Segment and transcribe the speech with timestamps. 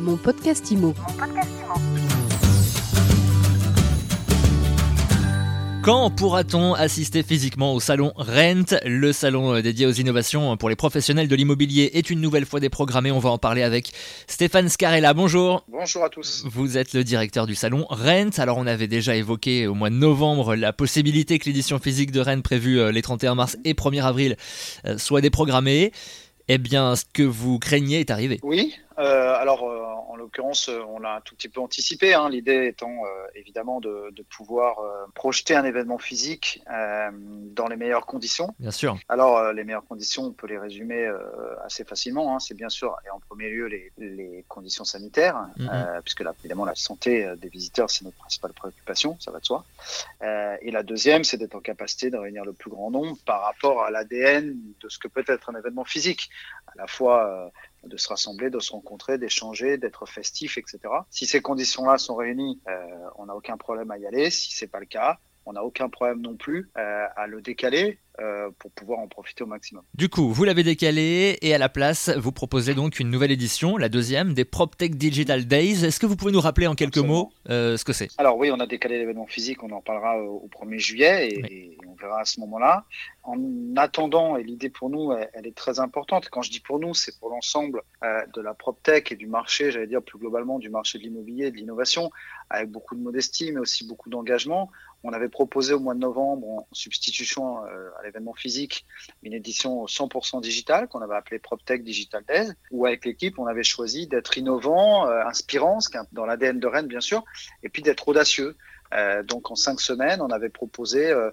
[0.00, 0.94] Mon podcast IMO.
[5.82, 10.76] Quand pourra-t-on assister physiquement au salon Rent Le salon euh, dédié aux innovations pour les
[10.76, 13.10] professionnels de l'immobilier est une nouvelle fois déprogrammé.
[13.10, 13.92] On va en parler avec
[14.26, 15.12] Stéphane Scarella.
[15.12, 15.64] Bonjour.
[15.68, 16.44] Bonjour à tous.
[16.50, 18.38] Vous êtes le directeur du salon Rent.
[18.38, 22.20] Alors on avait déjà évoqué au mois de novembre la possibilité que l'édition physique de
[22.20, 24.36] Rent prévue euh, les 31 mars et 1er avril
[24.86, 25.92] euh, soit déprogrammée.
[26.52, 28.40] Eh bien, ce que vous craignez est arrivé.
[28.42, 29.62] Oui, euh, alors
[30.10, 32.14] en l'occurrence, on l'a un tout petit peu anticipé.
[32.14, 32.94] Hein, L'idée étant
[33.34, 34.76] évidemment de, de pouvoir
[35.14, 38.54] projeter un événement physique dans les meilleures conditions.
[38.58, 38.98] Bien sûr.
[39.08, 41.10] Alors les meilleures conditions, on peut les résumer
[41.64, 42.34] assez facilement.
[42.34, 45.70] Hein, C'est bien sûr et en premier lieu les, les conditions sanitaires, Mhm.
[45.72, 49.40] euh, puisque là, évidemment la santé euh, des visiteurs c'est notre principale préoccupation, ça va
[49.40, 49.64] de soi.
[50.22, 53.42] Euh, et la deuxième, c'est d'être en capacité de réunir le plus grand nombre par
[53.42, 56.30] rapport à l'ADN de ce que peut être un événement physique,
[56.80, 60.78] la fois euh, de se rassembler, de se rencontrer, d'échanger, d'être festif, etc.
[61.10, 64.30] Si ces conditions-là sont réunies, euh, on n'a aucun problème à y aller.
[64.30, 67.98] Si c'est pas le cas, on n'a aucun problème non plus euh, à le décaler
[68.20, 69.82] euh, pour pouvoir en profiter au maximum.
[69.94, 73.76] Du coup, vous l'avez décalé et à la place, vous proposez donc une nouvelle édition,
[73.76, 75.84] la deuxième, des PropTech Digital Days.
[75.84, 77.14] Est-ce que vous pouvez nous rappeler en quelques Absolument.
[77.14, 78.08] mots euh, ce que c'est?
[78.18, 81.54] Alors oui, on a décalé l'événement physique, on en parlera au au 1er juillet et,
[81.54, 82.84] et on verra à ce moment-là.
[83.22, 83.38] En
[83.76, 86.28] attendant, et l'idée pour nous, elle, elle est très importante.
[86.30, 89.70] Quand je dis pour nous, c'est pour l'ensemble euh, de la PropTech et du marché,
[89.70, 92.10] j'allais dire plus globalement du marché de l'immobilier et de l'innovation,
[92.48, 94.70] avec beaucoup de modestie, mais aussi beaucoup d'engagement.
[95.02, 98.86] On avait proposé au mois de novembre, en substitution à l'événement physique,
[99.22, 103.62] une édition 100% digitale qu'on avait appelée PropTech Digital Days, où avec l'équipe, on avait
[103.62, 107.24] choisi d'être innovant, euh, inspirant, ce qui est dans l'ADN de Rennes, bien sûr,
[107.62, 108.56] et puis d'être audacieux.
[108.92, 111.30] Euh, donc en cinq semaines, on avait proposé euh,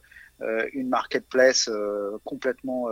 [0.73, 1.67] une marketplace
[2.23, 2.89] complètement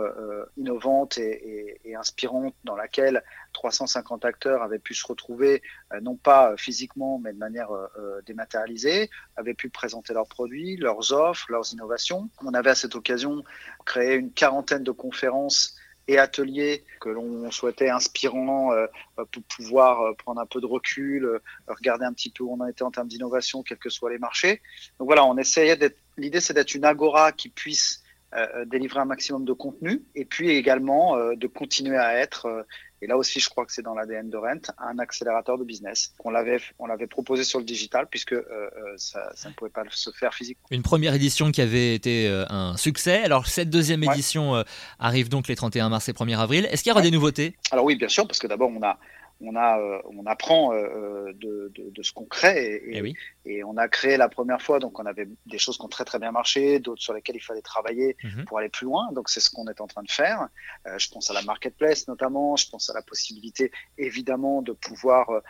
[0.56, 3.22] innovante et inspirante dans laquelle
[3.56, 5.62] 350 acteurs avaient pu se retrouver,
[5.92, 10.76] euh, non pas euh, physiquement, mais de manière euh, dématérialisée, avaient pu présenter leurs produits,
[10.76, 12.28] leurs offres, leurs innovations.
[12.44, 13.42] On avait à cette occasion
[13.86, 15.74] créé une quarantaine de conférences
[16.06, 18.70] et ateliers que l'on souhaitait inspirants
[19.16, 22.84] pour pouvoir prendre un peu de recul, regarder un petit peu où on en était
[22.84, 24.62] en termes d'innovation, quels que soient les marchés.
[25.00, 25.98] Donc voilà, on essayait d'être.
[26.16, 28.04] L'idée, c'est d'être une agora qui puisse
[28.34, 32.46] euh, délivrer un maximum de contenu et puis également euh, de continuer à être.
[32.46, 32.62] euh,
[33.02, 36.14] et là aussi, je crois que c'est dans l'ADN de Rent, un accélérateur de business.
[36.24, 39.70] On l'avait, on l'avait proposé sur le digital puisque euh, euh, ça, ça ne pouvait
[39.70, 40.66] pas se faire physiquement.
[40.70, 43.22] Une première édition qui avait été euh, un succès.
[43.22, 44.62] Alors cette deuxième édition euh,
[44.98, 46.66] arrive donc les 31 mars et 1er avril.
[46.70, 47.06] Est-ce qu'il y aura Ouais.
[47.10, 47.54] des nouveautés?
[47.70, 48.98] Alors oui, bien sûr, parce que d'abord on a,
[49.40, 53.14] on a, euh, on apprend euh, de, de, de ce qu'on crée et, Eh oui.
[53.44, 56.04] et on a créé la première fois, donc on avait des choses qui ont très
[56.06, 58.44] très bien marché, d'autres sur lesquelles il fallait travailler Mhm.
[58.46, 59.12] pour aller plus loin.
[59.12, 60.48] Donc c'est ce qu'on est en train de faire.
[60.86, 65.28] Euh, je pense à la marketplace notamment, je pense à la possibilité évidemment de pouvoir
[65.30, 65.40] euh,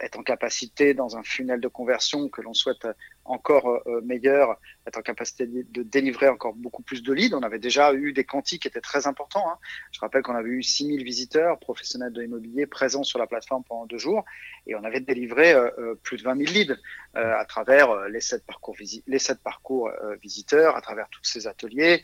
[0.00, 2.86] être en capacité dans un funnel de conversion que l'on souhaite
[3.24, 7.34] encore euh, meilleur, être en capacité de délivrer encore beaucoup plus de leads.
[7.34, 9.48] On avait déjà eu des quantiques qui étaient très importants.
[9.50, 9.58] Hein.
[9.92, 13.86] Je rappelle qu'on avait eu 6000 visiteurs professionnels de l'immobilier présents sur la plateforme pendant
[13.86, 14.24] deux jours
[14.66, 16.76] et on avait délivré euh, euh, plus de 20 000 leads
[17.16, 21.08] euh, à travers euh, les sept parcours, visi- les sept parcours euh, visiteurs, à travers
[21.10, 22.02] tous ces ateliers.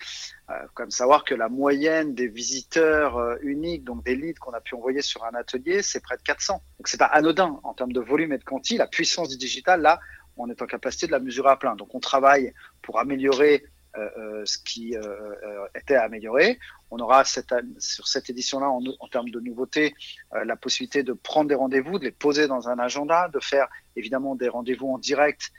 [0.51, 4.61] Euh, comme savoir que la moyenne des visiteurs euh, uniques, donc des leads qu'on a
[4.61, 6.55] pu envoyer sur un atelier, c'est près de 400.
[6.79, 8.77] Donc c'est pas anodin en termes de volume et de quanti.
[8.77, 10.01] La puissance du digital, là,
[10.41, 11.77] on est en capacité de la mesurer à plein.
[11.77, 12.53] Donc on travaille
[12.83, 13.65] pour améliorer
[13.99, 16.61] euh, euh, ce qui euh, était à améliorer.
[16.93, 19.95] On aura sur cette édition-là, en, termes de nouveautés,
[20.33, 24.35] la possibilité de prendre des rendez-vous, de les poser dans un agenda, de faire évidemment
[24.35, 25.53] des rendez-vous en direct,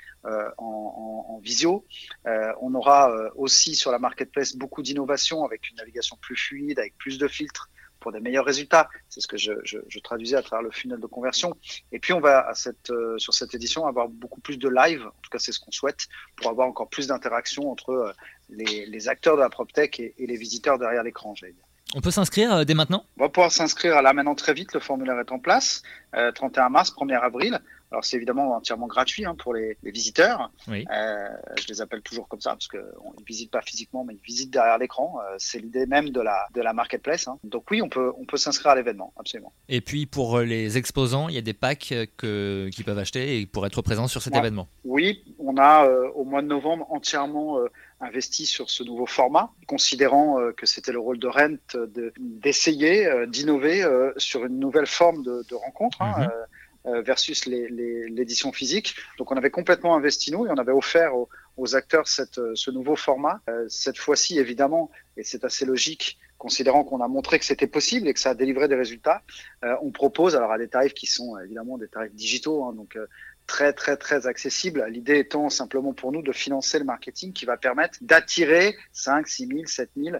[0.57, 1.85] en, visio.
[2.25, 7.17] On aura aussi sur la marketplace beaucoup d'innovations avec une navigation plus fluide, avec plus
[7.17, 7.69] de filtres
[8.01, 8.89] pour des meilleurs résultats.
[9.07, 11.55] C'est ce que je, je, je traduisais à travers le funnel de conversion.
[11.93, 15.05] Et puis on va à cette, euh, sur cette édition avoir beaucoup plus de live,
[15.05, 18.11] en tout cas c'est ce qu'on souhaite, pour avoir encore plus d'interaction entre euh,
[18.49, 21.70] les, les acteurs de la PropTech et, et les visiteurs derrière l'écran, j'allais dire.
[21.95, 23.03] On peut s'inscrire euh, dès maintenant?
[23.17, 25.81] On va pouvoir s'inscrire là maintenant très vite, le formulaire est en place,
[26.15, 27.59] euh, 31 mars, 1er avril.
[27.91, 30.49] Alors c'est évidemment entièrement gratuit hein, pour les, les visiteurs.
[30.69, 30.85] Oui.
[30.89, 31.27] Euh,
[31.61, 34.51] je les appelle toujours comme ça parce qu'ils ne visitent pas physiquement, mais ils visitent
[34.51, 35.17] derrière l'écran.
[35.19, 37.27] Euh, c'est l'idée même de la, de la marketplace.
[37.27, 37.37] Hein.
[37.43, 39.51] Donc oui, on peut, on peut s'inscrire à l'événement, absolument.
[39.67, 42.97] Et puis pour euh, les exposants, il y a des packs euh, que, qu'ils peuvent
[42.97, 44.39] acheter et pour être présents sur cet Ouais.
[44.39, 44.69] événement.
[44.85, 47.67] Oui, on a euh, au mois de novembre entièrement euh,
[48.01, 53.05] investi sur ce nouveau format, considérant euh, que c'était le rôle de Rent de- d'essayer,
[53.05, 56.01] euh, d'innover euh, sur une nouvelle forme de, de rencontre.
[56.01, 56.15] hein.
[56.87, 58.95] Euh, versus l'édition physique.
[59.19, 62.95] Donc on avait complètement investi nous et on avait offert aux, acteurs cette, ce nouveau
[62.95, 63.39] format.
[63.67, 68.15] cette fois-ci, évidemment, et c'est assez logique, considérant qu'on a montré que c'était possible et
[68.15, 69.21] que ça a délivré des résultats,
[69.83, 72.97] on propose alors à des tarifs qui sont évidemment des tarifs digitaux, hein, donc
[73.51, 74.85] très très très accessible.
[74.89, 79.47] L'idée étant simplement pour nous de financer le marketing qui va permettre d'attirer 5, 6
[79.47, 80.19] 000, 7 000 euh,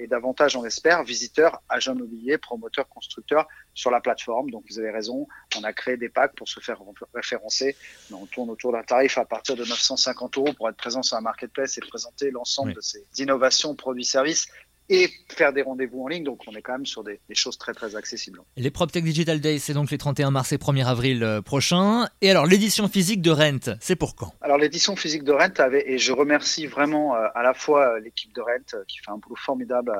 [0.00, 4.50] et davantage, on espère, visiteurs, agents immobiliers, promoteurs, constructeurs sur la plateforme.
[4.50, 5.26] Donc vous avez raison,
[5.58, 6.80] on a créé des packs pour se faire
[7.14, 7.76] référencer.
[8.12, 11.22] On tourne autour d'un tarif à partir de 950 euros pour être présent sur la
[11.22, 14.48] marketplace et présenter l'ensemble de ces innovations, produits, services
[14.88, 16.24] et faire des rendez-vous en ligne.
[16.24, 18.40] Donc on est quand même sur des, choses très très accessibles.
[18.56, 22.08] Les PropTech Digital Days, c'est donc les 31 mars et 1er avril euh, prochains.
[22.20, 24.32] Et alors l'édition physique de Rent, c'est pour quand?
[24.40, 28.00] Alors l'édition physique de Rent avait, et je remercie vraiment euh, à la fois euh,
[28.00, 29.92] l'équipe de Rent qui fait un boulot formidable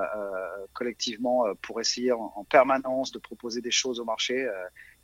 [0.72, 4.46] collectivement pour essayer en, permanence de proposer des choses au marché.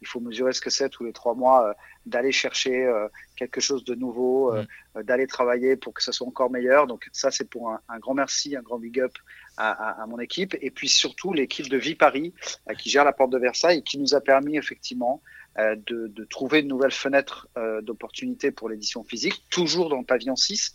[0.01, 1.75] il faut mesurer ce que c'est tous les trois mois,
[2.07, 2.91] d'aller chercher
[3.37, 5.03] quelque chose de nouveau, mm.
[5.03, 6.87] d'aller travailler pour que ça soit encore meilleur.
[6.87, 9.13] Donc ça, c'est pour un, un, grand merci, un grand big up
[9.57, 12.33] à, mon équipe, et puis surtout l'équipe de Vie Paris
[12.71, 15.23] euh, qui gère la porte de Versailles et qui nous a permis effectivement
[15.59, 20.37] euh, de, trouver une nouvelle fenêtre euh, d'opportunité pour l'édition physique, toujours dans le pavillon
[20.37, 20.75] 6.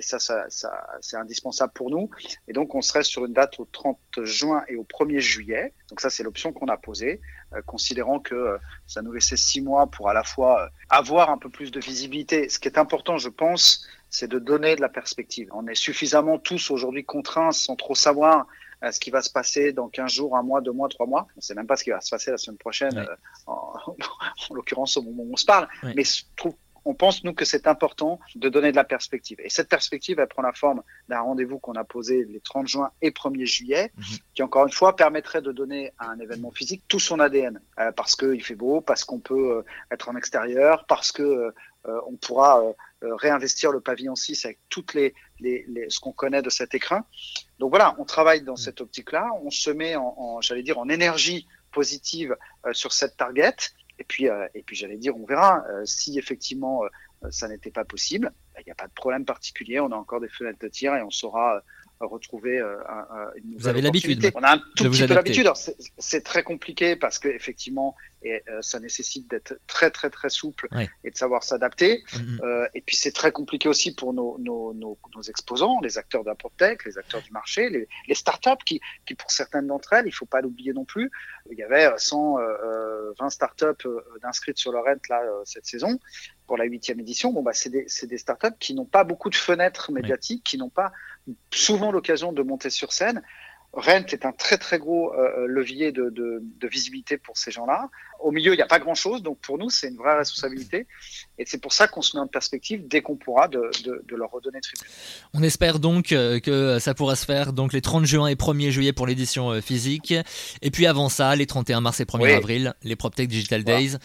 [0.00, 2.08] ça, ça, ça c'est indispensable pour nous.
[2.46, 5.72] Et donc, on serait sur une date au 30 juin et au 1er juillet.
[5.88, 7.20] Donc ça, c'est l'option qu'on a posée,
[7.64, 11.72] considérant que ça nous laissait six mois pour à la fois avoir un peu plus
[11.72, 12.48] de visibilité.
[12.48, 15.48] Ce qui est important, je pense, c'est de donner de la perspective.
[15.52, 18.46] On est suffisamment tous aujourd'hui contraints sans trop savoir
[18.84, 21.26] euh, ce qui va se passer dans 15 jours, un mois, deux mois, trois mois.
[21.36, 23.16] On ne sait même pas ce qui va se passer la semaine prochaine, euh,
[23.46, 23.72] en,
[24.54, 25.68] l'occurrence au moment où on se parle.
[25.82, 26.04] Mais
[26.84, 29.38] on pense, nous, que c'est important de donner de la perspective.
[29.42, 32.90] Et cette perspective, elle prend la forme d'un rendez-vous qu'on a posé les 30 juin
[33.02, 34.04] et 1er juillet, mhm.
[34.34, 37.60] qui, encore une fois, permettrait de donner à un événement physique tout son ADN.
[37.80, 41.52] Euh, parce qu'il fait beau, parce qu'on peut être en extérieur, parce que
[42.06, 46.50] on pourra euh, réinvestir le pavillon 6 avec toutes les, les, ce qu'on connaît de
[46.50, 47.04] cet écrin.
[47.58, 51.46] Donc voilà, on travaille dans cette optique-là, on se met en, j'allais dire, en énergie
[51.72, 53.56] positive euh, sur cette target.
[53.98, 56.82] Et puis, euh, et puis j'allais dire, on verra si effectivement
[57.30, 58.32] ça n'était pas possible.
[58.58, 59.80] Il n'y a pas de problème particulier.
[59.80, 61.62] On a encore des fenêtres de tir et on saura
[62.04, 62.76] retrouver euh,
[63.36, 64.30] une nouvelle Vous avez l'habitude.
[64.34, 65.50] On a un tout petit peu l'habitude.
[65.98, 70.68] C'est très compliqué parce que effectivement, et, euh, ça nécessite d'être très très très souple
[71.04, 72.02] et de savoir s'adapter.
[72.12, 72.44] Mm-hmm.
[72.44, 76.24] euh, et puis c'est très compliqué aussi pour nos, nos, nos, nos, exposants, les acteurs
[76.24, 79.92] de la PropTech, les acteurs du marché, les, les startups qui, qui pour certaines d'entre
[79.92, 81.10] elles, il faut pas l'oublier non plus.
[81.50, 83.88] Il y avait 120 euh, startups
[84.22, 85.98] d'inscrites sur le rent là cette saison
[86.46, 87.32] pour la huitième édition.
[87.32, 90.70] Bon bah c'est des, des startups qui n'ont pas beaucoup de fenêtres médiatiques, qui n'ont
[90.70, 90.92] pas
[91.50, 93.22] souvent l'occasion de monter sur scène.
[93.72, 97.50] Rent est un très très gros euh, euh, levier de, de, de, visibilité pour ces
[97.50, 97.90] gens-là.
[98.20, 100.86] Au milieu, il n'y a pas grand-chose, donc pour nous, c'est une vraie responsabilité.
[101.38, 104.30] Et c'est pour ça qu'on se met en perspective dès qu'on pourra de, de, leur
[104.30, 104.88] redonner tribut.
[105.34, 108.70] On espère donc euh, que ça pourra se faire donc les 30 juin et 1er
[108.70, 110.14] juillet pour l'édition physique.
[110.62, 113.96] Et puis avant ça, les 31 mars et 1er avril, les PropTech Digital Days.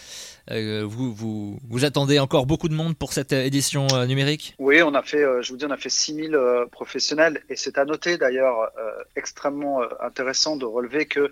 [0.49, 4.55] vous, vous, vous, attendez encore beaucoup de monde pour cette édition numérique?
[4.59, 6.37] Oui, on a fait, je vous dis, on a fait 6000
[6.71, 7.41] professionnels.
[7.49, 8.69] Et c'est à noter d'ailleurs
[9.15, 11.31] extrêmement euh, intéressant de relever que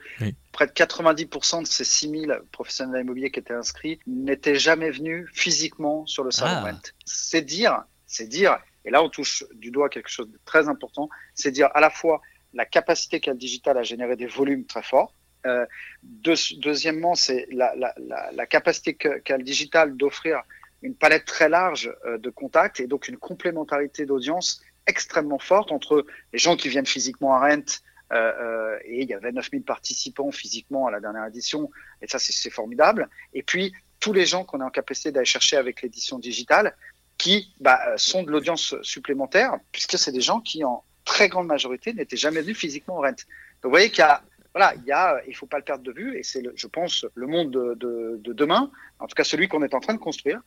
[0.51, 6.05] près de 90% de ces 6000 professionnels immobiliers qui étaient inscrits n'étaient jamais venus physiquement
[6.05, 6.79] sur le salon ah.
[7.05, 11.09] C'est dire, c'est dire, et là on touche du doigt quelque chose de très important,
[11.35, 12.21] c'est dire à la fois
[12.53, 15.13] la capacité qu'a le digital à générer des volumes très forts,
[15.45, 15.65] euh,
[16.03, 17.93] deuxièmement, c'est la, la,
[18.31, 20.41] la, capacité qu'a le digital d'offrir
[20.81, 26.05] une palette très large euh, de contacts et donc une complémentarité d'audience extrêmement forte entre
[26.33, 30.31] les gens qui viennent physiquement à Rent euh, euh, et il y avait 9000 participants
[30.31, 31.69] physiquement à la dernière édition,
[32.01, 33.07] et ça c'est formidable.
[33.33, 36.75] Et puis tous les gens qu'on est en capacité d'aller chercher avec l'édition digitale,
[37.17, 41.47] qui bah, euh, sont de l'audience supplémentaire, puisque c'est des gens qui en très grande
[41.47, 43.09] majorité n'étaient jamais venus physiquement au Rent.
[43.09, 43.17] Donc
[43.63, 44.23] vous voyez qu'il y a
[44.55, 47.05] voilà, il y a, il faut pas le perdre de vue, et c'est, je pense,
[47.13, 49.99] le monde de, de, de, demain, en tout cas celui qu'on est en train de
[49.99, 50.41] construire,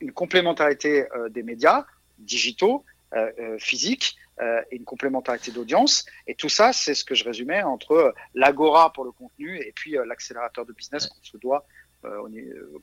[0.00, 1.84] une complémentarité des médias
[2.18, 6.04] digitaux, euh, physiques, euh, et une complémentarité d'audience.
[6.26, 9.70] Et tout ça, c'est ce que je résumais entre euh, l'agora pour le contenu et
[9.72, 11.64] puis euh, l'accélérateur de business qu'on se doit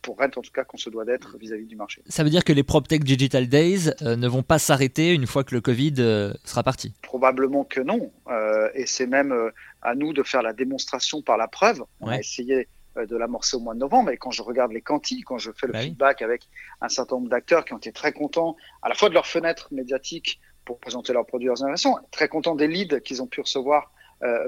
[0.01, 2.01] pour Rent en tout cas qu'on se doit d'être vis-à-vis du marché.
[2.07, 5.53] Ça veut dire que les PropTech Digital Days ne vont pas s'arrêter une fois que
[5.53, 5.93] le Covid
[6.43, 8.11] sera parti Probablement que non.
[8.73, 9.51] et c'est même
[9.83, 11.83] à nous de faire la démonstration par la preuve.
[12.00, 15.21] On a essayé de l'amorcer au mois de novembre, mais quand je regarde les quantis,
[15.21, 16.48] quand je fais le bah feedback avec
[16.81, 19.69] un certain nombre d'acteurs qui ont été très contents à la fois de leur fenêtre
[19.71, 21.98] médiatique pour présenter leurs produits et leurs innovations.
[22.12, 23.91] Très content des leads qu'ils ont pu recevoir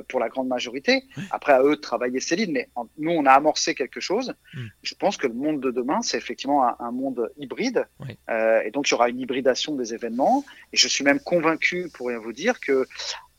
[0.07, 1.03] pour la grande majorité.
[1.31, 2.69] Après, à eux de travailler ces lignes, mais
[2.99, 4.35] nous, on a amorcé quelque chose.
[4.53, 4.67] Mm.
[4.83, 7.87] Je pense que le monde de demain, c'est effectivement un, monde hybride.
[8.29, 10.45] et donc, il y aura une hybridation des événements.
[10.73, 12.85] Et je suis même convaincu, pour rien vous dire, que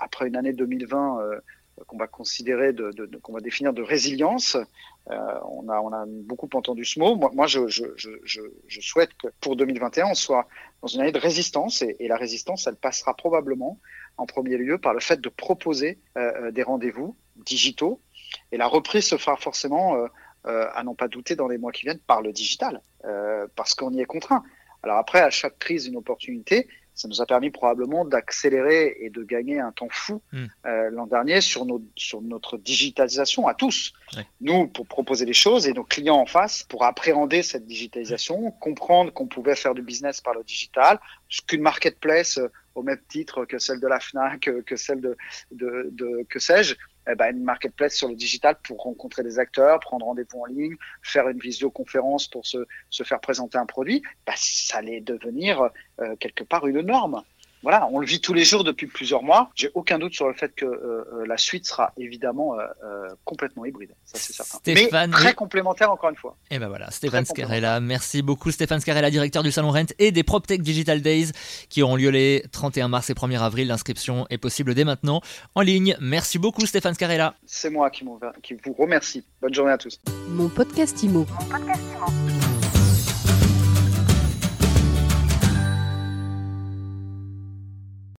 [0.00, 1.20] après une année 2020
[1.86, 4.56] qu'on va considérer, de, qu'on va définir de résilience.
[5.10, 5.16] Euh,
[5.48, 7.16] on, a, on a beaucoup entendu ce mot.
[7.16, 10.48] Moi, moi je, je, je, je, souhaite que pour 2021, on soit
[10.82, 13.78] dans une année de résistance et, et, la résistance, elle passera probablement
[14.16, 18.00] en premier lieu par le fait de proposer euh, euh des rendez-vous digitaux
[18.52, 20.06] et la reprise se fera forcément, euh,
[20.46, 23.74] euh à n'en pas douter, dans les mois qui viennent par le digital euh, parce
[23.74, 24.42] qu'on y est contraint.
[24.82, 29.22] Alors après, à chaque crise, une opportunité ça nous a permis probablement d'accélérer et de
[29.24, 30.44] gagner un temps fou hmm.
[30.66, 33.92] euh, l'an dernier sur, nos, sur notre digitalisation à tous.
[34.40, 39.12] Nous, pour proposer les choses et nos clients en face pour appréhender cette digitalisation, comprendre
[39.12, 41.00] qu'on pouvait faire du business par le digital,
[41.48, 45.16] qu'une marketplace euh, au même titre que celle de la FNAC, que celle de,
[45.50, 46.74] de, que sais-je,
[47.08, 50.76] eh ben, une marketplace sur le digital pour rencontrer des acteurs, prendre rendez-vous en ligne,
[51.02, 52.58] faire une visioconférence pour se,
[52.90, 57.22] se faire présenter un produit, bah, ça allait devenir euh, quelque part une norme
[57.64, 59.50] voilà, on le vit tous les jours depuis plusieurs mois.
[59.54, 63.64] J'ai aucun doute sur le fait que euh, euh, la suite sera évidemment euh, complètement
[63.64, 64.58] hybride, ça c'est certain.
[64.58, 65.10] Stéphane...
[65.10, 66.36] Mais très complémentaire encore une fois.
[66.50, 70.22] Et ben voilà, Stéphane Scarella, merci beaucoup Stéphane Scarella, directeur du salon Rent et des
[70.22, 71.32] PropTech Digital Days
[71.70, 73.66] qui auront lieu les 31 mars et 1er avril.
[73.66, 75.22] L'inscription est possible dès maintenant
[75.54, 75.96] en ligne.
[76.00, 77.34] Merci beaucoup Stéphane Scarella.
[77.46, 78.04] C'est moi qui,
[78.42, 79.24] qui vous remercie.
[79.40, 79.98] Bonne journée à tous.
[80.28, 81.26] Mon podcast Imo.
[81.40, 82.43] Mon podcast Imo.